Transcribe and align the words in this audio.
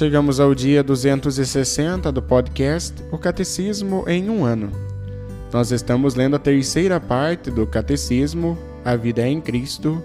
Chegamos 0.00 0.40
ao 0.40 0.54
dia 0.54 0.82
260 0.82 2.10
do 2.10 2.22
podcast 2.22 2.94
O 3.12 3.18
Catecismo 3.18 4.02
em 4.08 4.30
um 4.30 4.46
ano. 4.46 4.72
Nós 5.52 5.72
estamos 5.72 6.14
lendo 6.14 6.36
a 6.36 6.38
terceira 6.38 6.98
parte 6.98 7.50
do 7.50 7.66
Catecismo, 7.66 8.56
A 8.82 8.96
Vida 8.96 9.28
em 9.28 9.42
Cristo. 9.42 10.02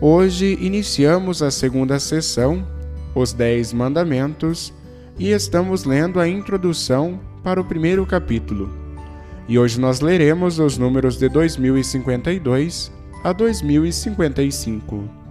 Hoje 0.00 0.56
iniciamos 0.58 1.42
a 1.42 1.50
segunda 1.50 2.00
sessão, 2.00 2.66
Os 3.14 3.34
Dez 3.34 3.74
Mandamentos, 3.74 4.72
e 5.18 5.32
estamos 5.32 5.84
lendo 5.84 6.18
a 6.18 6.26
introdução 6.26 7.20
para 7.44 7.60
o 7.60 7.64
primeiro 7.64 8.06
capítulo. 8.06 8.74
E 9.46 9.58
hoje 9.58 9.78
nós 9.78 10.00
leremos 10.00 10.58
os 10.58 10.78
números 10.78 11.18
de 11.18 11.28
2052 11.28 12.90
a 13.22 13.34
2055. 13.34 15.25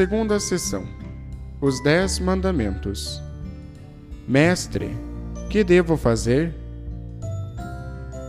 Segunda 0.00 0.40
sessão. 0.40 0.84
Os 1.60 1.82
Dez 1.82 2.18
Mandamentos. 2.18 3.20
Mestre, 4.26 4.96
que 5.50 5.62
devo 5.62 5.94
fazer? 5.94 6.54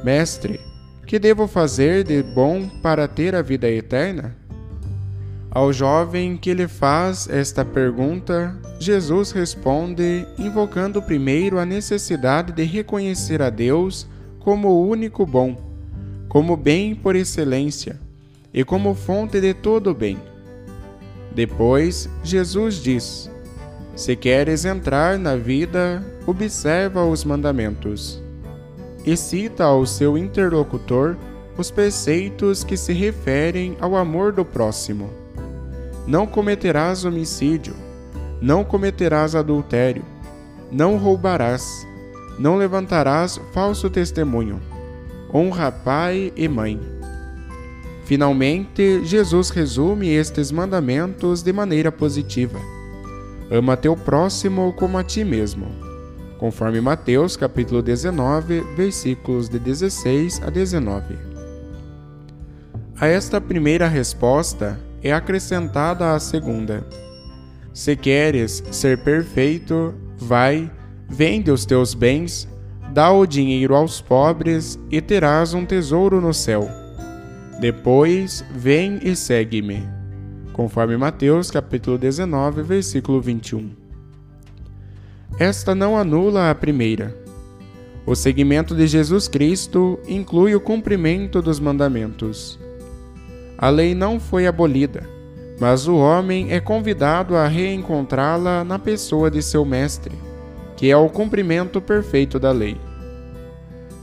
Mestre, 0.03 0.59
que 1.07 1.17
devo 1.17 1.47
fazer 1.47 2.03
de 2.03 2.21
bom 2.21 2.67
para 2.83 3.07
ter 3.07 3.33
a 3.35 3.41
vida 3.41 3.69
eterna? 3.69 4.35
Ao 5.49 5.71
jovem 5.71 6.35
que 6.35 6.53
lhe 6.53 6.67
faz 6.67 7.29
esta 7.29 7.63
pergunta, 7.63 8.53
Jesus 8.77 9.31
responde, 9.31 10.27
invocando 10.37 11.01
primeiro 11.01 11.57
a 11.57 11.65
necessidade 11.65 12.51
de 12.51 12.63
reconhecer 12.63 13.41
a 13.41 13.49
Deus 13.49 14.05
como 14.41 14.67
o 14.67 14.89
único 14.89 15.25
bom, 15.25 15.55
como 16.27 16.57
bem 16.57 16.93
por 16.93 17.15
excelência 17.15 17.97
e 18.53 18.61
como 18.65 18.93
fonte 18.93 19.39
de 19.39 19.53
todo 19.53 19.93
bem. 19.93 20.30
Depois, 21.33 22.09
Jesus 22.23 22.75
diz: 22.75 23.29
Se 23.95 24.15
queres 24.15 24.65
entrar 24.65 25.17
na 25.17 25.35
vida, 25.35 26.03
observa 26.25 27.05
os 27.05 27.23
mandamentos. 27.23 28.21
E 29.05 29.15
cita 29.17 29.63
ao 29.63 29.85
seu 29.85 30.17
interlocutor 30.17 31.17
os 31.57 31.71
preceitos 31.71 32.63
que 32.63 32.77
se 32.77 32.93
referem 32.93 33.77
ao 33.79 33.95
amor 33.95 34.31
do 34.31 34.45
próximo. 34.45 35.09
Não 36.07 36.27
cometerás 36.27 37.05
homicídio, 37.05 37.75
não 38.41 38.63
cometerás 38.63 39.35
adultério, 39.35 40.03
não 40.71 40.97
roubarás, 40.97 41.85
não 42.39 42.57
levantarás 42.57 43.39
falso 43.53 43.89
testemunho. 43.89 44.59
Honra 45.33 45.71
pai 45.71 46.33
e 46.35 46.47
mãe. 46.47 46.90
Finalmente, 48.11 49.05
Jesus 49.05 49.51
resume 49.51 50.09
estes 50.09 50.51
mandamentos 50.51 51.41
de 51.41 51.53
maneira 51.53 51.93
positiva. 51.93 52.59
Ama 53.49 53.77
teu 53.77 53.95
próximo 53.95 54.73
como 54.73 54.97
a 54.97 55.03
ti 55.05 55.23
mesmo. 55.23 55.67
Conforme 56.37 56.81
Mateus 56.81 57.37
capítulo 57.37 57.81
19, 57.81 58.65
versículos 58.75 59.47
de 59.47 59.57
16 59.59 60.41
a 60.43 60.49
19. 60.49 61.17
A 62.99 63.07
esta 63.07 63.39
primeira 63.39 63.87
resposta 63.87 64.77
é 65.01 65.13
acrescentada 65.13 66.13
a 66.13 66.19
segunda. 66.19 66.85
Se 67.73 67.95
queres 67.95 68.61
ser 68.71 68.97
perfeito, 69.05 69.93
vai, 70.17 70.69
vende 71.07 71.49
os 71.49 71.65
teus 71.65 71.93
bens, 71.93 72.45
dá 72.93 73.09
o 73.09 73.25
dinheiro 73.25 73.73
aos 73.73 74.01
pobres 74.01 74.77
e 74.91 74.99
terás 74.99 75.53
um 75.53 75.65
tesouro 75.65 76.19
no 76.19 76.33
céu 76.33 76.80
depois, 77.61 78.43
vem 78.49 78.99
e 79.03 79.15
segue-me. 79.15 79.87
Conforme 80.51 80.97
Mateus 80.97 81.51
capítulo 81.51 81.95
19, 81.95 82.63
versículo 82.63 83.21
21. 83.21 83.69
Esta 85.37 85.75
não 85.75 85.95
anula 85.95 86.49
a 86.49 86.55
primeira. 86.55 87.15
O 88.03 88.15
seguimento 88.15 88.73
de 88.73 88.87
Jesus 88.87 89.27
Cristo 89.27 89.99
inclui 90.07 90.55
o 90.55 90.59
cumprimento 90.59 91.39
dos 91.39 91.59
mandamentos. 91.59 92.59
A 93.59 93.69
lei 93.69 93.93
não 93.93 94.19
foi 94.19 94.47
abolida, 94.47 95.07
mas 95.59 95.87
o 95.87 95.97
homem 95.97 96.51
é 96.51 96.59
convidado 96.59 97.35
a 97.35 97.47
reencontrá-la 97.47 98.63
na 98.63 98.79
pessoa 98.79 99.29
de 99.29 99.43
seu 99.43 99.63
mestre, 99.63 100.15
que 100.75 100.89
é 100.89 100.97
o 100.97 101.07
cumprimento 101.07 101.79
perfeito 101.79 102.39
da 102.39 102.51
lei. 102.51 102.75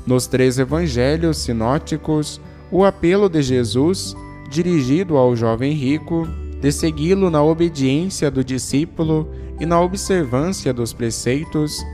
Nos 0.07 0.29
três 0.29 0.61
evangelhos 0.61 1.39
sinóticos, 1.39 2.41
o 2.71 2.84
apelo 2.84 3.29
de 3.29 3.43
Jesus, 3.43 4.15
dirigido 4.51 5.17
ao 5.17 5.34
jovem 5.34 5.73
rico, 5.73 6.29
de 6.61 6.73
segui-lo 6.73 7.31
na 7.31 7.43
obediência 7.43 8.31
do 8.31 8.45
discípulo 8.45 9.29
e 9.61 9.67
na 9.67 9.81
observância 9.81 10.73
dos 10.73 10.93
preceitos, 10.93 11.84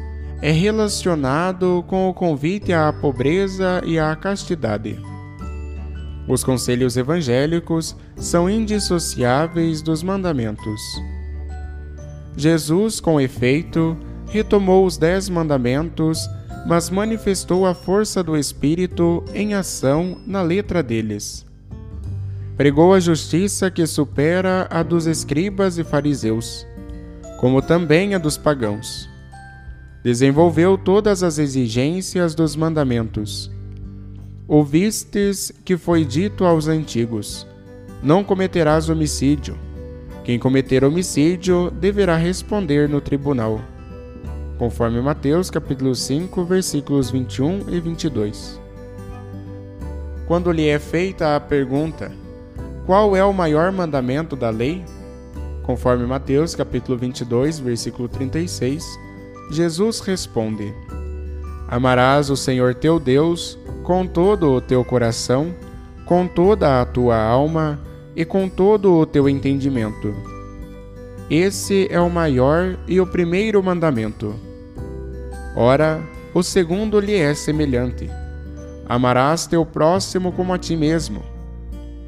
é 0.41 0.51
relacionado 0.51 1.85
com 1.87 2.09
o 2.09 2.15
convite 2.15 2.73
à 2.73 2.93
pobreza 2.93 3.83
e 3.85 3.99
à 3.99 4.15
castidade. 4.17 4.99
Os 6.27 6.43
conselhos 6.43 6.97
evangélicos 6.97 7.97
são 8.17 8.49
indissociáveis 8.49 9.83
dos 9.83 10.03
mandamentos. 10.03 10.81
Jesus, 12.37 12.99
com 12.99 13.21
efeito, 13.21 13.97
retomou 14.29 14.85
os 14.85 14.97
dez 14.97 15.29
mandamentos 15.29 16.29
mas 16.65 16.89
manifestou 16.89 17.67
a 17.67 17.75
força 17.75 18.23
do 18.23 18.37
Espírito 18.37 19.23
em 19.35 19.55
ação 19.55 20.17
na 20.27 20.41
letra 20.41 20.83
deles. 20.83 21.45
Pregou 22.57 22.95
a 22.95 23.01
justiça 23.01 23.71
que 23.71 23.87
supera 23.87 24.67
a 24.71 24.83
dos 24.83 25.07
escribas 25.07 25.77
e 25.77 25.85
fariseus, 25.85 26.67
como 27.39 27.61
também 27.61 28.15
a 28.15 28.19
dos 28.19 28.39
pagãos. 28.39 29.11
Desenvolveu 30.03 30.79
todas 30.79 31.23
as 31.23 31.39
exigências 31.39 32.35
dos 32.35 32.55
mandamentos. 32.55 33.51
Ouvistes 34.47 35.53
que 35.65 35.77
foi 35.77 36.05
dito 36.05 36.45
aos 36.45 36.69
antigos: 36.69 37.47
Não 38.03 38.23
cometerás 38.23 38.89
homicídio. 38.89 39.59
Quem 40.23 40.39
cometer 40.39 40.85
homicídio 40.85 41.71
deverá 41.71 42.17
responder 42.17 42.89
no 42.89 43.01
tribunal 43.01 43.61
conforme 44.65 44.99
Mateus 44.99 45.51
capítulo 45.51 45.95
5, 45.95 46.43
versículos 46.43 47.11
21 47.11 47.69
e 47.69 47.79
22. 47.81 48.59
Quando 50.27 50.51
lhe 50.51 50.69
é 50.69 50.79
feita 50.79 51.37
a 51.37 51.41
pergunta: 51.41 52.11
Qual 52.87 53.15
é 53.15 53.23
o 53.23 53.31
maior 53.31 53.71
mandamento 53.71 54.35
da 54.35 54.49
lei? 54.49 54.83
Conforme 55.65 56.07
Mateus 56.07 56.55
capítulo 56.55 56.97
22, 56.97 57.59
versículo 57.59 58.09
36, 58.09 58.83
Jesus 59.51 60.01
responde: 60.01 60.73
Amarás 61.69 62.31
o 62.31 62.37
Senhor 62.37 62.75
teu 62.75 62.99
Deus 62.99 63.59
com 63.83 64.07
todo 64.07 64.51
o 64.51 64.63
teu 64.63 64.83
coração, 64.83 65.55
com 66.07 66.27
toda 66.27 66.81
a 66.81 66.87
tua 66.87 67.23
alma 67.23 67.79
e 68.17 68.25
com 68.25 68.49
todo 68.49 68.95
o 68.95 69.05
teu 69.05 69.29
entendimento. 69.29 70.15
Esse 71.29 71.87
é 71.91 72.01
o 72.01 72.09
maior 72.09 72.79
e 72.89 72.99
o 72.99 73.07
primeiro 73.07 73.63
mandamento. 73.63 74.54
Ora, 75.57 76.03
o 76.35 76.43
segundo 76.43 76.99
lhe 76.99 77.15
é 77.15 77.33
semelhante: 77.35 78.11
Amarás 78.89 79.47
teu 79.47 79.65
próximo 79.65 80.33
como 80.33 80.53
a 80.53 80.59
ti 80.59 80.77
mesmo. 80.77 81.23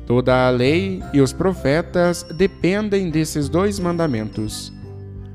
Toda 0.06 0.46
a 0.46 0.50
lei 0.50 1.02
e 1.12 1.20
os 1.20 1.32
profetas 1.32 2.24
dependem 2.36 3.10
desses 3.10 3.48
dois 3.48 3.78
mandamentos, 3.78 4.72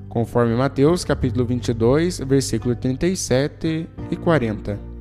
conforme 0.07 0.55
Mateus 0.55 1.03
capítulo 1.03 1.45
22, 1.45 2.19
versículo 2.19 2.75
37 2.75 3.87
e 4.09 4.15
40. 4.15 4.91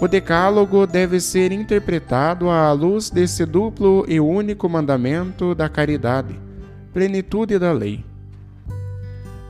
O 0.00 0.08
decálogo 0.08 0.86
deve 0.86 1.20
ser 1.20 1.52
interpretado 1.52 2.48
à 2.48 2.72
luz 2.72 3.10
desse 3.10 3.44
duplo 3.44 4.04
e 4.08 4.18
único 4.18 4.68
mandamento 4.68 5.54
da 5.54 5.68
caridade, 5.68 6.40
plenitude 6.92 7.58
da 7.58 7.70
lei. 7.70 8.04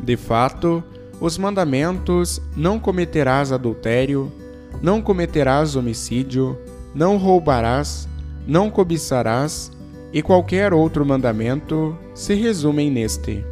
De 0.01 0.17
fato, 0.17 0.83
os 1.21 1.37
mandamentos 1.37 2.41
não 2.57 2.81
cometerás 2.81 3.53
adultério, 3.53 4.33
não 4.81 5.03
cometerás 5.03 5.77
homicídio, 5.77 6.59
não 6.95 7.19
roubarás, 7.19 8.09
não 8.47 8.71
cobiçarás, 8.71 9.71
e 10.13 10.23
qualquer 10.23 10.73
outro 10.73 11.05
mandamento 11.05 11.97
se 12.15 12.35
resumem 12.35 12.91
neste: 12.91 13.45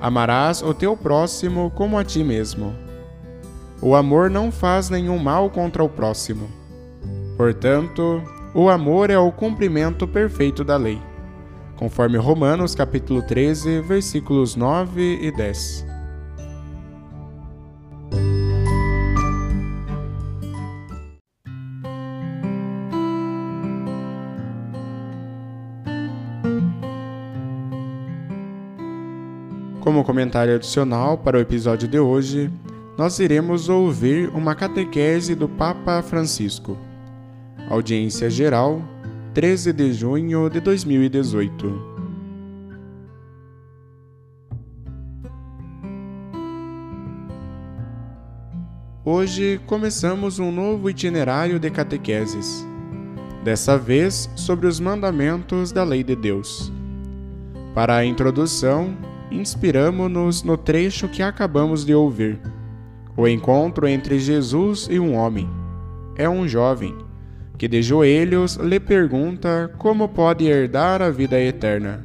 Amarás 0.00 0.62
o 0.62 0.72
teu 0.72 0.96
próximo 0.96 1.70
como 1.74 1.98
a 1.98 2.04
ti 2.04 2.22
mesmo. 2.22 2.74
O 3.82 3.94
amor 3.94 4.30
não 4.30 4.50
faz 4.50 4.88
nenhum 4.88 5.18
mal 5.18 5.50
contra 5.50 5.84
o 5.84 5.88
próximo. 5.88 6.48
Portanto, 7.36 8.22
o 8.54 8.70
amor 8.70 9.10
é 9.10 9.18
o 9.18 9.30
cumprimento 9.30 10.08
perfeito 10.08 10.64
da 10.64 10.78
lei, 10.78 10.98
conforme 11.76 12.16
Romanos 12.16 12.74
capítulo 12.74 13.20
13, 13.20 13.82
versículos 13.82 14.56
9 14.56 15.18
e 15.20 15.30
10. 15.30 15.95
Como 29.86 30.02
comentário 30.02 30.52
adicional 30.52 31.16
para 31.16 31.38
o 31.38 31.40
episódio 31.40 31.86
de 31.86 31.96
hoje, 31.96 32.50
nós 32.98 33.20
iremos 33.20 33.68
ouvir 33.68 34.28
uma 34.30 34.52
catequese 34.52 35.32
do 35.36 35.48
Papa 35.48 36.02
Francisco. 36.02 36.76
Audiência 37.70 38.28
geral, 38.28 38.82
13 39.32 39.72
de 39.72 39.92
junho 39.92 40.50
de 40.50 40.58
2018. 40.58 41.96
Hoje 49.04 49.60
começamos 49.68 50.40
um 50.40 50.50
novo 50.50 50.90
itinerário 50.90 51.60
de 51.60 51.70
catequeses, 51.70 52.66
dessa 53.44 53.78
vez 53.78 54.28
sobre 54.34 54.66
os 54.66 54.80
mandamentos 54.80 55.70
da 55.70 55.84
Lei 55.84 56.02
de 56.02 56.16
Deus. 56.16 56.72
Para 57.72 57.94
a 57.94 58.04
introdução, 58.04 58.96
inspiramo-nos 59.30 60.42
no 60.42 60.56
trecho 60.56 61.08
que 61.08 61.22
acabamos 61.22 61.84
de 61.84 61.94
ouvir. 61.94 62.40
O 63.16 63.26
encontro 63.26 63.88
entre 63.88 64.18
Jesus 64.18 64.88
e 64.90 65.00
um 65.00 65.14
homem. 65.14 65.48
É 66.16 66.28
um 66.28 66.46
jovem 66.46 66.96
que 67.58 67.66
de 67.66 67.82
joelhos 67.82 68.56
lhe 68.56 68.78
pergunta 68.78 69.70
como 69.78 70.08
pode 70.08 70.46
herdar 70.46 71.00
a 71.00 71.10
vida 71.10 71.40
eterna. 71.40 72.04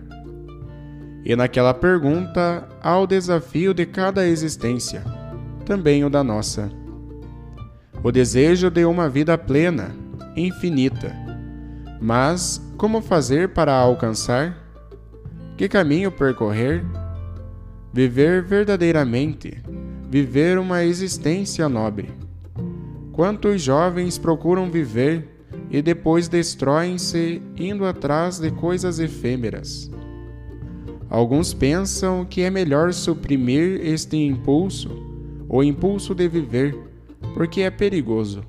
E 1.23 1.35
naquela 1.35 1.73
pergunta 1.73 2.67
há 2.81 2.97
o 2.97 3.05
desafio 3.05 3.73
de 3.73 3.85
cada 3.85 4.25
existência, 4.25 5.03
também 5.65 6.03
o 6.03 6.09
da 6.09 6.23
nossa. 6.23 6.71
O 8.03 8.11
desejo 8.11 8.69
de 8.71 8.85
uma 8.85 9.07
vida 9.07 9.37
plena, 9.37 9.91
infinita. 10.35 11.15
Mas 12.01 12.59
como 12.77 13.01
fazer 13.01 13.49
para 13.49 13.73
alcançar? 13.73 14.57
Que 15.55 15.69
caminho 15.69 16.11
percorrer? 16.11 16.83
Viver 17.93 18.41
verdadeiramente, 18.41 19.61
viver 20.09 20.57
uma 20.57 20.85
existência 20.85 21.67
nobre. 21.67 22.07
Quantos 23.11 23.61
jovens 23.61 24.17
procuram 24.17 24.71
viver 24.71 25.27
e 25.69 25.81
depois 25.81 26.29
destroem-se 26.29 27.41
indo 27.57 27.83
atrás 27.83 28.39
de 28.39 28.49
coisas 28.49 28.97
efêmeras? 28.97 29.91
Alguns 31.09 31.53
pensam 31.53 32.23
que 32.23 32.43
é 32.43 32.49
melhor 32.49 32.93
suprimir 32.93 33.85
este 33.85 34.15
impulso, 34.15 34.89
o 35.49 35.61
impulso 35.61 36.15
de 36.15 36.29
viver, 36.29 36.73
porque 37.33 37.59
é 37.59 37.69
perigoso. 37.69 38.41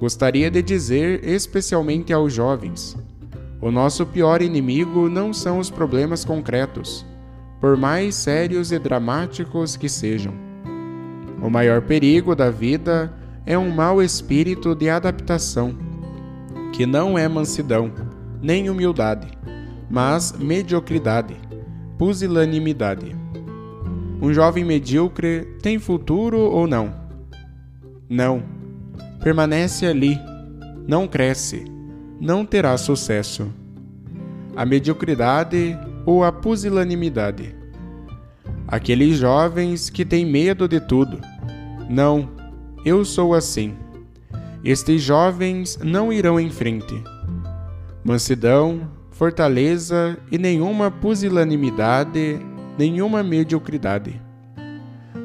Gostaria 0.00 0.50
de 0.50 0.60
dizer 0.60 1.22
especialmente 1.22 2.12
aos 2.12 2.32
jovens: 2.32 2.96
o 3.60 3.70
nosso 3.70 4.04
pior 4.04 4.42
inimigo 4.42 5.08
não 5.08 5.32
são 5.32 5.60
os 5.60 5.70
problemas 5.70 6.24
concretos 6.24 7.06
por 7.60 7.76
mais 7.76 8.14
sérios 8.14 8.72
e 8.72 8.78
dramáticos 8.78 9.76
que 9.76 9.88
sejam. 9.88 10.32
O 11.42 11.48
maior 11.48 11.82
perigo 11.82 12.34
da 12.34 12.50
vida 12.50 13.12
é 13.46 13.56
um 13.56 13.70
mau 13.70 14.02
espírito 14.02 14.74
de 14.74 14.90
adaptação, 14.90 15.74
que 16.72 16.84
não 16.84 17.16
é 17.16 17.26
mansidão, 17.28 17.92
nem 18.42 18.68
humildade, 18.68 19.28
mas 19.90 20.32
mediocridade, 20.32 21.36
pusilanimidade. 21.96 23.16
Um 24.20 24.32
jovem 24.32 24.64
medíocre 24.64 25.46
tem 25.62 25.78
futuro 25.78 26.38
ou 26.38 26.66
não? 26.66 26.92
Não. 28.08 28.42
Permanece 29.22 29.86
ali, 29.86 30.18
não 30.86 31.06
cresce, 31.06 31.64
não 32.20 32.44
terá 32.44 32.76
sucesso. 32.76 33.48
A 34.56 34.66
mediocridade 34.66 35.78
ou 36.08 36.24
a 36.24 36.32
pusilanimidade. 36.32 37.54
Aqueles 38.66 39.18
jovens 39.18 39.90
que 39.90 40.06
têm 40.06 40.24
medo 40.24 40.66
de 40.66 40.80
tudo. 40.80 41.20
Não, 41.86 42.30
eu 42.82 43.04
sou 43.04 43.34
assim. 43.34 43.76
Estes 44.64 45.02
jovens 45.02 45.78
não 45.84 46.10
irão 46.10 46.40
em 46.40 46.48
frente. 46.48 46.94
Mansidão, 48.02 48.90
fortaleza 49.10 50.16
e 50.32 50.38
nenhuma 50.38 50.90
pusilanimidade, 50.90 52.40
nenhuma 52.78 53.22
mediocridade. 53.22 54.18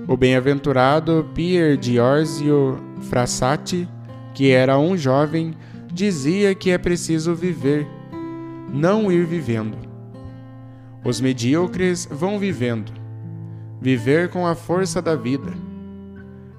O 0.05 0.17
bem-aventurado 0.17 1.29
Pier 1.33 1.81
Giorgio 1.81 2.77
Frassati, 3.03 3.87
que 4.33 4.51
era 4.51 4.77
um 4.77 4.97
jovem, 4.97 5.55
dizia 5.93 6.53
que 6.53 6.71
é 6.71 6.77
preciso 6.77 7.33
viver, 7.33 7.87
não 8.69 9.09
ir 9.09 9.25
vivendo. 9.25 9.92
Os 11.03 11.19
medíocres 11.19 12.07
vão 12.09 12.39
vivendo. 12.39 12.91
Viver 13.81 14.29
com 14.29 14.47
a 14.47 14.55
força 14.55 15.01
da 15.01 15.15
vida. 15.15 15.51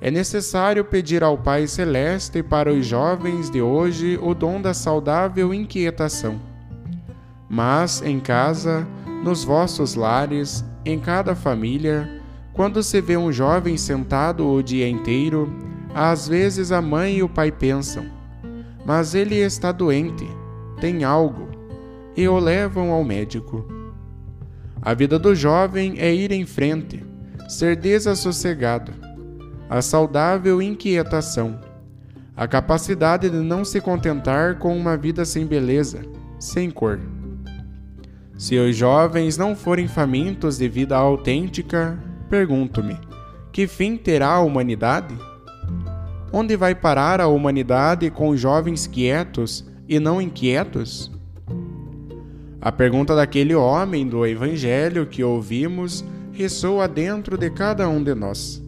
É 0.00 0.10
necessário 0.10 0.84
pedir 0.84 1.24
ao 1.24 1.38
Pai 1.38 1.66
Celeste 1.66 2.42
para 2.42 2.70
os 2.70 2.84
jovens 2.84 3.50
de 3.50 3.62
hoje 3.62 4.18
o 4.22 4.34
dom 4.34 4.60
da 4.60 4.74
saudável 4.74 5.54
inquietação. 5.54 6.38
Mas 7.48 8.02
em 8.02 8.20
casa, 8.20 8.86
nos 9.22 9.44
vossos 9.44 9.94
lares, 9.94 10.62
em 10.84 10.98
cada 10.98 11.34
família, 11.34 12.20
quando 12.52 12.82
se 12.82 13.00
vê 13.00 13.16
um 13.16 13.32
jovem 13.32 13.78
sentado 13.78 14.46
o 14.46 14.62
dia 14.62 14.86
inteiro, 14.86 15.50
às 15.94 16.28
vezes 16.28 16.70
a 16.70 16.82
mãe 16.82 17.16
e 17.16 17.22
o 17.22 17.28
pai 17.28 17.50
pensam: 17.50 18.04
mas 18.84 19.14
ele 19.14 19.36
está 19.36 19.72
doente, 19.72 20.28
tem 20.80 21.04
algo, 21.04 21.48
e 22.14 22.28
o 22.28 22.38
levam 22.38 22.92
ao 22.92 23.02
médico. 23.02 23.73
A 24.84 24.92
vida 24.92 25.18
do 25.18 25.34
jovem 25.34 25.94
é 25.96 26.14
ir 26.14 26.30
em 26.30 26.44
frente, 26.44 27.02
ser 27.48 27.74
desassossegado, 27.74 28.92
a 29.70 29.80
saudável 29.80 30.60
inquietação, 30.60 31.58
a 32.36 32.46
capacidade 32.46 33.30
de 33.30 33.38
não 33.38 33.64
se 33.64 33.80
contentar 33.80 34.58
com 34.58 34.76
uma 34.76 34.94
vida 34.94 35.24
sem 35.24 35.46
beleza, 35.46 36.02
sem 36.38 36.70
cor. 36.70 37.00
Se 38.36 38.58
os 38.58 38.76
jovens 38.76 39.38
não 39.38 39.56
forem 39.56 39.88
famintos 39.88 40.58
de 40.58 40.68
vida 40.68 40.94
autêntica, 40.94 41.98
pergunto-me: 42.28 42.98
que 43.50 43.66
fim 43.66 43.96
terá 43.96 44.32
a 44.32 44.40
humanidade? 44.40 45.16
Onde 46.30 46.56
vai 46.56 46.74
parar 46.74 47.22
a 47.22 47.26
humanidade 47.28 48.10
com 48.10 48.36
jovens 48.36 48.86
quietos 48.86 49.64
e 49.88 49.98
não 49.98 50.20
inquietos? 50.20 51.10
A 52.64 52.72
pergunta 52.72 53.14
daquele 53.14 53.54
homem 53.54 54.08
do 54.08 54.24
Evangelho 54.24 55.04
que 55.04 55.22
ouvimos 55.22 56.02
ressoa 56.32 56.88
dentro 56.88 57.36
de 57.36 57.50
cada 57.50 57.86
um 57.86 58.02
de 58.02 58.14
nós. 58.14 58.62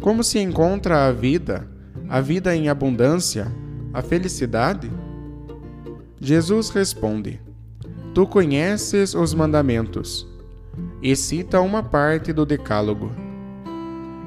Como 0.00 0.22
se 0.22 0.38
encontra 0.38 1.08
a 1.08 1.10
vida, 1.10 1.68
a 2.08 2.20
vida 2.20 2.54
em 2.54 2.68
abundância, 2.68 3.52
a 3.92 4.02
felicidade? 4.02 4.88
Jesus 6.20 6.70
responde: 6.70 7.40
Tu 8.14 8.24
conheces 8.24 9.16
os 9.16 9.34
mandamentos, 9.34 10.24
e 11.02 11.16
cita 11.16 11.60
uma 11.60 11.82
parte 11.82 12.32
do 12.32 12.46
Decálogo. 12.46 13.10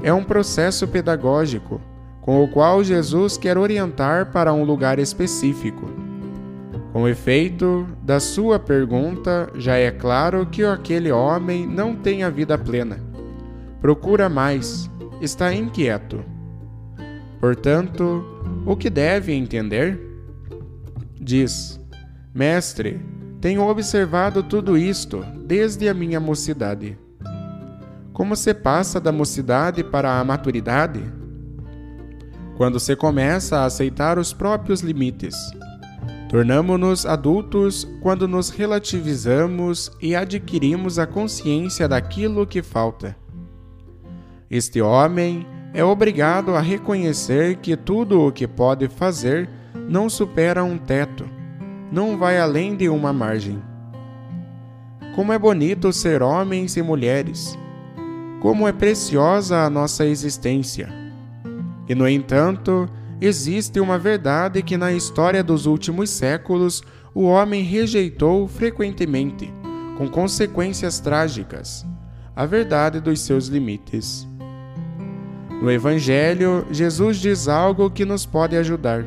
É 0.03 0.11
um 0.11 0.25
processo 0.25 0.85
pedagógico, 0.85 1.79
com 2.19 2.43
o 2.43 2.47
qual 2.49 2.83
Jesus 2.83 3.37
quer 3.37 3.57
orientar 3.57 4.33
para 4.33 4.51
um 4.51 4.65
lugar 4.65 4.99
específico. 4.99 5.98
Com 6.91 7.07
efeito, 7.07 7.87
da 8.01 8.19
sua 8.19 8.57
pergunta, 8.57 9.51
já 9.55 9.75
é 9.75 9.91
claro 9.91 10.45
que 10.47 10.63
aquele 10.63 11.11
homem 11.11 11.67
não 11.67 11.95
tem 11.95 12.23
a 12.23 12.29
vida 12.29 12.57
plena. 12.57 12.99
Procura 13.79 14.27
mais, 14.27 14.89
está 15.21 15.53
inquieto. 15.53 16.23
Portanto, 17.39 18.23
o 18.65 18.75
que 18.75 18.89
deve 18.89 19.33
entender? 19.33 19.99
Diz: 21.21 21.79
Mestre, 22.33 22.99
tenho 23.39 23.61
observado 23.61 24.41
tudo 24.41 24.77
isto 24.77 25.23
desde 25.45 25.87
a 25.87 25.93
minha 25.93 26.19
mocidade. 26.19 26.97
Como 28.11 28.35
se 28.35 28.53
passa 28.53 28.99
da 28.99 29.11
mocidade 29.11 29.83
para 29.83 30.19
a 30.19 30.23
maturidade? 30.23 31.01
Quando 32.57 32.79
se 32.79 32.95
começa 32.95 33.59
a 33.59 33.65
aceitar 33.65 34.19
os 34.19 34.33
próprios 34.33 34.81
limites. 34.81 35.35
Tornamo-nos 36.29 37.07
adultos 37.07 37.87
quando 38.01 38.27
nos 38.27 38.51
relativizamos 38.51 39.91
e 39.99 40.15
adquirimos 40.15 40.99
a 40.99 41.07
consciência 41.07 41.87
daquilo 41.87 42.45
que 42.45 42.61
falta. 42.61 43.17
Este 44.49 44.79
homem 44.79 45.43
é 45.73 45.83
obrigado 45.83 46.55
a 46.55 46.61
reconhecer 46.61 47.57
que 47.57 47.75
tudo 47.75 48.21
o 48.21 48.31
que 48.31 48.47
pode 48.47 48.87
fazer 48.87 49.49
não 49.87 50.07
supera 50.07 50.63
um 50.63 50.77
teto, 50.77 51.27
não 51.91 52.15
vai 52.15 52.39
além 52.39 52.75
de 52.75 52.87
uma 52.89 53.11
margem. 53.11 53.59
Como 55.15 55.33
é 55.33 55.39
bonito 55.39 55.91
ser 55.91 56.21
homens 56.21 56.77
e 56.77 56.83
mulheres! 56.83 57.57
Como 58.39 58.67
é 58.67 58.71
preciosa 58.71 59.63
a 59.65 59.69
nossa 59.69 60.05
existência! 60.05 60.89
E, 61.87 61.95
no 61.95 62.07
entanto, 62.07 62.87
existe 63.21 63.79
uma 63.79 63.97
verdade 63.97 64.61
que 64.61 64.77
na 64.77 64.91
história 64.91 65.43
dos 65.43 65.65
últimos 65.65 66.09
séculos 66.09 66.83
o 67.13 67.23
homem 67.23 67.63
rejeitou 67.63 68.47
frequentemente, 68.47 69.53
com 69.97 70.07
consequências 70.07 70.99
trágicas 70.99 71.85
a 72.39 72.45
verdade 72.45 73.01
dos 73.01 73.19
seus 73.19 73.47
limites. 73.47 74.25
No 75.61 75.69
Evangelho, 75.69 76.65
Jesus 76.71 77.17
diz 77.17 77.49
algo 77.49 77.91
que 77.91 78.05
nos 78.05 78.25
pode 78.25 78.55
ajudar. 78.55 79.03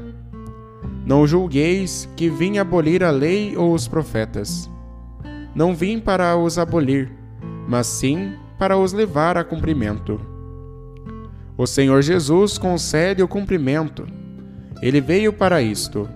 Não 1.07 1.27
julgueis 1.27 2.07
que 2.15 2.29
vim 2.29 2.59
abolir 2.59 3.03
a 3.03 3.11
lei 3.11 3.57
ou 3.57 3.73
os 3.73 3.89
profetas. 3.89 4.69
Não 5.55 5.75
vim 5.75 5.99
para 5.99 6.37
os 6.37 6.59
abolir, 6.59 7.11
mas 7.67 7.87
sim 7.87 8.35
para 8.59 8.77
os 8.77 8.93
levar 8.93 9.39
a 9.39 9.45
cumprimento. 9.45 10.21
O 11.63 11.67
Senhor 11.67 12.03
Jesus 12.03 12.59
concede 12.59 13.23
o 13.23 13.29
cumprimento. 13.29 14.05
Ele 14.83 15.01
veio 15.01 15.33
para 15.33 15.63
isto. 15.63 16.09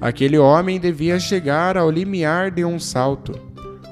Aquele 0.00 0.38
homem 0.38 0.78
devia 0.78 1.18
chegar 1.18 1.76
ao 1.76 1.90
limiar 1.90 2.52
de 2.52 2.64
um 2.64 2.78
salto, 2.78 3.36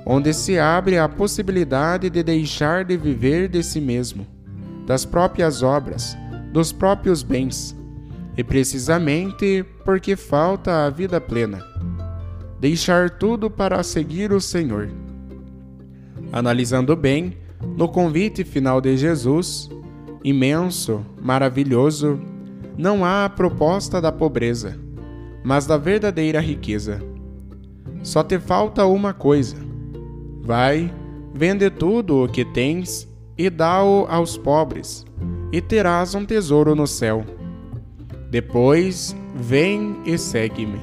onde 0.07 0.33
se 0.33 0.57
abre 0.57 0.97
a 0.97 1.09
possibilidade 1.09 2.09
de 2.09 2.23
deixar 2.23 2.85
de 2.85 2.97
viver 2.97 3.49
de 3.49 3.65
si 3.65 3.81
mesmo 3.81 4.25
das 4.87 5.05
próprias 5.05 5.61
obras, 5.61 6.17
dos 6.53 6.71
próprios 6.71 7.25
bens, 7.25 7.77
e 8.37 8.45
precisamente 8.45 9.67
porque 9.85 10.15
falta 10.15 10.87
a 10.87 10.89
vida 10.89 11.21
plena. 11.21 11.65
Deixar 12.61 13.11
tudo 13.11 13.51
para 13.51 13.83
seguir 13.83 14.31
o 14.31 14.41
Senhor. 14.41 14.89
Analisando 16.31 16.95
bem, 16.95 17.37
no 17.77 17.89
convite 17.89 18.45
final 18.45 18.81
de 18.81 18.97
Jesus, 18.97 19.69
imenso, 20.25 21.05
maravilhoso, 21.21 22.21
não 22.77 23.05
há 23.05 23.25
a 23.25 23.29
proposta 23.29 24.01
da 24.01 24.13
pobreza, 24.13 24.79
mas 25.45 25.67
da 25.67 25.77
verdadeira 25.77 26.41
riqueza. 26.41 27.03
Só 28.03 28.23
te 28.23 28.39
falta 28.39 28.87
uma 28.87 29.13
coisa. 29.13 29.57
Vai, 30.43 30.93
vende 31.35 31.69
tudo 31.71 32.25
o 32.25 32.29
que 32.29 32.45
tens 32.45 33.09
e 33.37 33.51
dá-o 33.51 34.07
aos 34.09 34.37
pobres, 34.37 35.05
e 35.53 35.61
terás 35.61 36.15
um 36.15 36.25
tesouro 36.25 36.75
no 36.75 36.87
céu. 36.87 37.25
Depois, 38.31 39.17
vem 39.35 39.97
e 40.05 40.19
segue-me. 40.19 40.81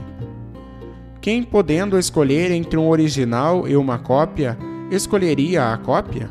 Quem, 1.22 1.44
podendo 1.44 1.98
escolher 1.98 2.52
entre 2.52 2.78
um 2.78 2.88
original 2.88 3.68
e 3.68 3.76
uma 3.76 3.98
cópia, 3.98 4.58
escolheria 4.92 5.74
a 5.74 5.78
cópia? 5.78 6.30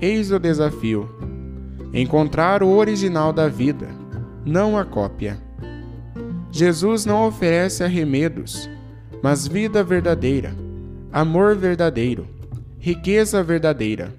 Eis 0.00 0.30
o 0.30 0.38
desafio: 0.38 1.08
encontrar 2.00 2.62
o 2.62 2.68
original 2.68 3.32
da 3.32 3.48
vida, 3.48 3.88
não 4.44 4.78
a 4.78 4.84
cópia. 4.84 5.38
Jesus 6.52 7.04
não 7.04 7.26
oferece 7.26 7.82
arremedos, 7.82 8.70
mas 9.22 9.46
vida 9.48 9.82
verdadeira, 9.82 10.54
amor 11.12 11.56
verdadeiro, 11.56 12.28
riqueza 12.78 13.42
verdadeira 13.42 14.14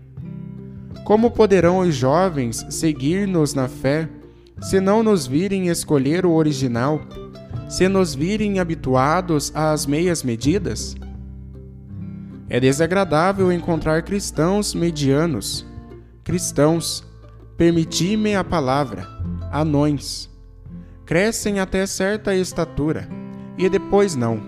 como 1.07 1.31
poderão 1.31 1.79
os 1.79 1.95
jovens 1.95 2.65
seguir-nos 2.69 3.53
na 3.53 3.69
fé 3.69 4.09
se 4.61 4.81
não 4.81 5.01
nos 5.01 5.25
virem 5.25 5.69
escolher 5.69 6.25
o 6.25 6.33
original, 6.33 6.99
se 7.69 7.87
nos 7.87 8.13
virem 8.13 8.59
habituados 8.59 9.49
às 9.55 9.85
meias 9.85 10.21
medidas? 10.21 10.97
É 12.49 12.59
desagradável 12.59 13.53
encontrar 13.53 14.03
cristãos 14.03 14.75
medianos, 14.75 15.65
cristãos, 16.25 17.05
permiti-me 17.57 18.35
a 18.35 18.43
palavra, 18.43 19.07
anões. 19.51 20.29
Crescem 21.05 21.59
até 21.59 21.85
certa 21.87 22.35
estatura 22.35 23.09
e 23.57 23.67
depois 23.67 24.15
não. 24.15 24.39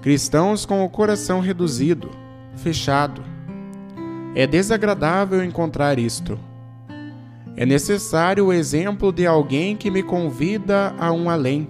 Cristãos 0.00 0.64
com 0.64 0.82
o 0.84 0.88
coração 0.88 1.40
reduzido, 1.40 2.10
fechado, 2.56 3.22
é 4.34 4.46
desagradável 4.46 5.44
encontrar 5.44 5.98
isto. 5.98 6.38
É 7.56 7.66
necessário 7.66 8.46
o 8.46 8.52
exemplo 8.52 9.12
de 9.12 9.26
alguém 9.26 9.76
que 9.76 9.90
me 9.90 10.02
convida 10.02 10.94
a 10.98 11.12
um 11.12 11.28
além, 11.28 11.68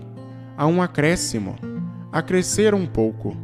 a 0.57 0.67
um 0.67 0.81
acréscimo, 0.81 1.57
a 2.13 2.23
crescer 2.23 2.75
um 2.75 2.87
pouco. 2.87 3.37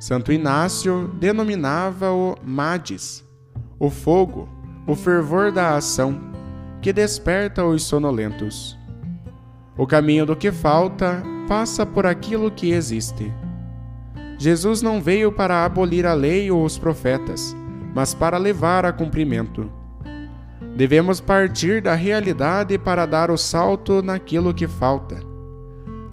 Santo 0.00 0.32
Inácio 0.32 1.08
denominava-o 1.20 2.36
Mades, 2.42 3.22
o 3.78 3.90
fogo, 3.90 4.48
o 4.86 4.94
fervor 4.94 5.50
da 5.50 5.76
ação, 5.76 6.20
que 6.82 6.92
desperta 6.92 7.64
os 7.64 7.82
sonolentos. 7.84 8.78
O 9.76 9.86
caminho 9.86 10.26
do 10.26 10.36
que 10.36 10.52
falta 10.52 11.22
passa 11.48 11.86
por 11.86 12.06
aquilo 12.06 12.50
que 12.50 12.70
existe. 12.70 13.32
Jesus 14.38 14.82
não 14.82 15.00
veio 15.00 15.32
para 15.32 15.64
abolir 15.64 16.04
a 16.06 16.12
lei 16.12 16.50
ou 16.50 16.64
os 16.64 16.76
profetas, 16.76 17.56
mas 17.94 18.12
para 18.12 18.36
levar 18.36 18.84
a 18.84 18.92
cumprimento. 18.92 19.70
Devemos 20.76 21.20
partir 21.20 21.80
da 21.80 21.94
realidade 21.94 22.76
para 22.76 23.06
dar 23.06 23.30
o 23.30 23.38
salto 23.38 24.02
naquilo 24.02 24.52
que 24.52 24.66
falta. 24.66 25.20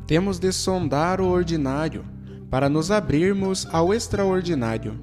Temos 0.08 0.40
de 0.40 0.52
sondar 0.52 1.20
o 1.20 1.28
ordinário 1.28 2.06
para 2.50 2.70
nos 2.70 2.92
abrirmos 2.92 3.68
ao 3.72 3.94
extraordinário. 3.94 5.00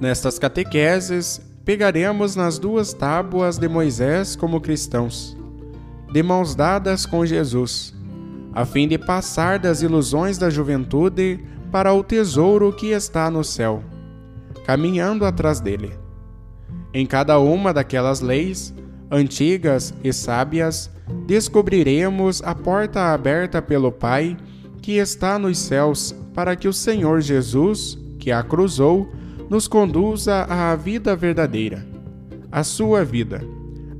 Nestas 0.00 0.38
catequeses, 0.38 1.40
pegaremos 1.66 2.34
nas 2.34 2.58
duas 2.58 2.94
tábuas 2.94 3.58
de 3.58 3.68
Moisés 3.68 4.34
como 4.34 4.58
cristãos, 4.58 5.36
de 6.10 6.22
mãos 6.22 6.54
dadas 6.54 7.04
com 7.04 7.26
Jesus, 7.26 7.92
a 8.54 8.64
fim 8.64 8.88
de 8.88 8.96
passar 8.96 9.58
das 9.58 9.82
ilusões 9.82 10.38
da 10.38 10.48
juventude 10.48 11.44
para 11.70 11.92
o 11.92 12.02
tesouro 12.02 12.72
que 12.72 12.92
está 12.92 13.30
no 13.30 13.44
céu 13.44 13.82
caminhando 14.66 15.24
atrás 15.24 15.60
dele. 15.60 15.92
Em 16.92 17.06
cada 17.06 17.38
uma 17.38 17.72
daquelas 17.72 18.20
leis, 18.20 18.74
antigas 19.08 19.94
e 20.02 20.12
sábias, 20.12 20.90
descobriremos 21.24 22.42
a 22.42 22.52
porta 22.52 23.14
aberta 23.14 23.62
pelo 23.62 23.92
Pai 23.92 24.36
que 24.82 24.96
está 24.96 25.38
nos 25.38 25.58
céus 25.58 26.12
para 26.34 26.56
que 26.56 26.66
o 26.66 26.72
Senhor 26.72 27.20
Jesus, 27.20 27.96
que 28.18 28.32
a 28.32 28.42
cruzou, 28.42 29.08
nos 29.48 29.68
conduza 29.68 30.44
à 30.44 30.74
vida 30.74 31.14
verdadeira, 31.14 31.86
a 32.50 32.64
sua 32.64 33.04
vida, 33.04 33.40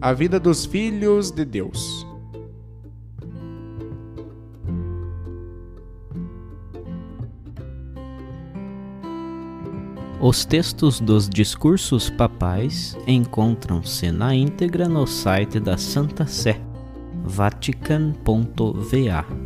a 0.01 0.13
vida 0.13 0.41
dos 0.41 0.67
filhos 0.67 1.31
de 1.31 1.45
Deus. 1.45 2.05
Os 10.21 10.45
textos 10.45 10.99
dos 10.99 11.29
discursos 11.29 12.11
papais 12.11 12.99
encontram-se 13.07 14.11
na 14.11 14.35
íntegra 14.35 14.89
no 14.89 15.07
site 15.07 15.61
da 15.61 15.77
Santa 15.77 16.27
Sé, 16.27 16.61
vatican.va. 17.23 19.46